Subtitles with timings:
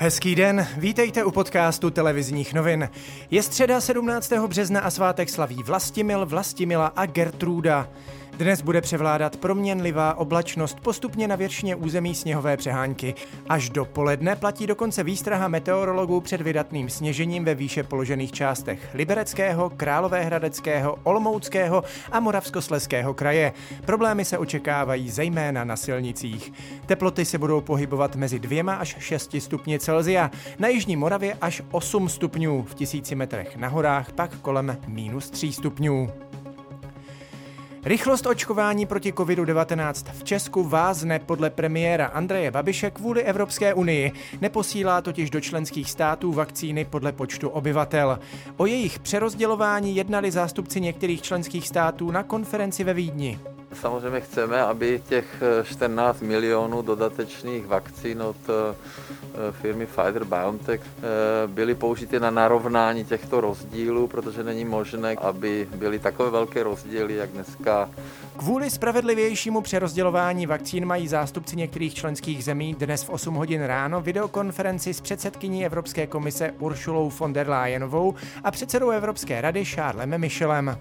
[0.00, 2.88] Hezký den, vítejte u podcastu televizních novin.
[3.30, 4.32] Je středa 17.
[4.32, 7.88] března a svátek slaví Vlastimil, Vlastimila a Gertruda.
[8.38, 13.14] Dnes bude převládat proměnlivá oblačnost postupně na většině území sněhové přehánky.
[13.48, 19.70] Až do poledne platí dokonce výstraha meteorologů před vydatným sněžením ve výše položených částech Libereckého,
[19.70, 23.52] Královéhradeckého, Olomouckého a Moravskosleského kraje.
[23.86, 26.52] Problémy se očekávají zejména na silnicích.
[26.86, 32.08] Teploty se budou pohybovat mezi dvěma až 6 stupni Celzia, na Jižní Moravě až 8
[32.08, 36.27] stupňů, v tisíci metrech na horách pak kolem minus 3 stupňů.
[37.84, 44.12] Rychlost očkování proti COVID-19 v Česku vázne podle premiéra Andreje Babiše kvůli Evropské unii.
[44.40, 48.18] Neposílá totiž do členských států vakcíny podle počtu obyvatel.
[48.56, 53.38] O jejich přerozdělování jednali zástupci některých členských států na konferenci ve Vídni.
[53.72, 61.02] Samozřejmě chceme, aby těch 14 milionů dodatečných vakcín od eh, firmy Pfizer-BioNTech eh,
[61.46, 67.30] byly použity na narovnání těchto rozdílů, protože není možné, aby byly takové velké rozdíly, jak
[67.30, 67.90] dneska.
[68.36, 74.94] Kvůli spravedlivějšímu přerozdělování vakcín mají zástupci některých členských zemí dnes v 8 hodin ráno videokonferenci
[74.94, 80.78] s předsedkyní Evropské komise Uršulou von der Leyenovou a předsedou Evropské rady Charlesem Michelem.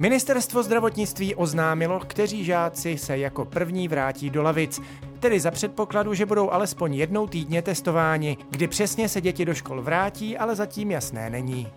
[0.00, 4.80] Ministerstvo zdravotnictví oznámilo, kteří žáci se jako první vrátí do lavic.
[5.20, 8.36] Tedy za předpokladu, že budou alespoň jednou týdně testováni.
[8.50, 11.68] Kdy přesně se děti do škol vrátí, ale zatím jasné není.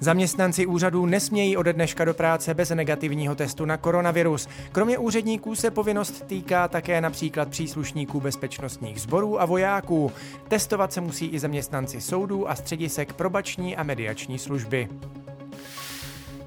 [0.00, 4.48] Zaměstnanci úřadů nesmějí ode dneška do práce bez negativního testu na koronavirus.
[4.72, 10.12] Kromě úředníků se povinnost týká také například příslušníků bezpečnostních sborů a vojáků.
[10.48, 14.88] Testovat se musí i zaměstnanci soudů a středisek probační a mediační služby.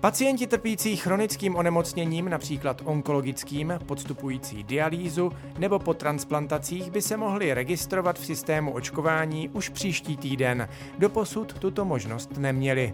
[0.01, 8.19] Pacienti trpící chronickým onemocněním, například onkologickým, podstupující dialýzu nebo po transplantacích by se mohli registrovat
[8.19, 10.69] v systému očkování už příští týden.
[10.97, 12.93] Doposud tuto možnost neměli.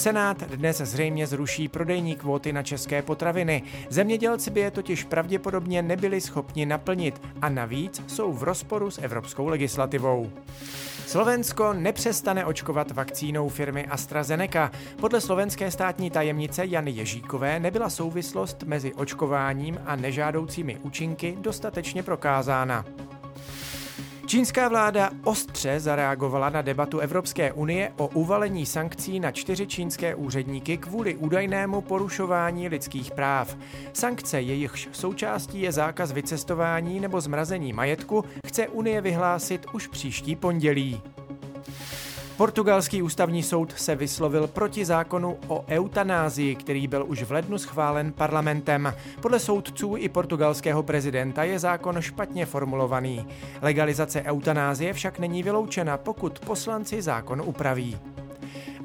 [0.00, 3.62] Senát dnes zřejmě zruší prodejní kvóty na české potraviny.
[3.88, 9.48] Zemědělci by je totiž pravděpodobně nebyli schopni naplnit a navíc jsou v rozporu s evropskou
[9.48, 10.30] legislativou.
[11.06, 14.70] Slovensko nepřestane očkovat vakcínou firmy AstraZeneca.
[15.00, 22.84] Podle slovenské státní tajemnice Jany Ježíkové nebyla souvislost mezi očkováním a nežádoucími účinky dostatečně prokázána.
[24.30, 30.76] Čínská vláda ostře zareagovala na debatu Evropské unie o uvalení sankcí na čtyři čínské úředníky
[30.76, 33.56] kvůli údajnému porušování lidských práv.
[33.92, 41.02] Sankce, jejichž součástí je zákaz vycestování nebo zmrazení majetku, chce Unie vyhlásit už příští pondělí.
[42.40, 48.12] Portugalský ústavní soud se vyslovil proti zákonu o eutanázii, který byl už v lednu schválen
[48.12, 48.94] parlamentem.
[49.22, 53.26] Podle soudců i portugalského prezidenta je zákon špatně formulovaný.
[53.62, 57.98] Legalizace eutanázie však není vyloučena, pokud poslanci zákon upraví.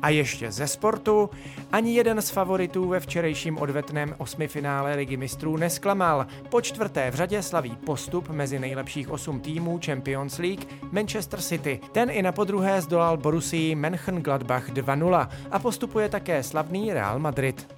[0.06, 1.30] A ještě ze sportu.
[1.72, 6.26] Ani jeden z favoritů ve včerejším odvetném osmifinále Ligy mistrů nesklamal.
[6.50, 11.80] Po čtvrté v řadě slaví postup mezi nejlepších osm týmů Champions League Manchester City.
[11.92, 17.75] Ten i na podruhé zdolal Borussii Mönchengladbach 2-0 a postupuje také slavný Real Madrid.